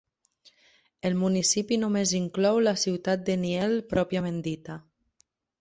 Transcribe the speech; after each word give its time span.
El 1.09 1.17
municipi 1.23 1.77
només 1.83 2.15
inclou 2.21 2.59
la 2.69 2.75
ciutat 2.87 3.29
de 3.31 3.39
Niel 3.45 3.79
pròpiament 3.93 4.45
dita. 4.49 4.83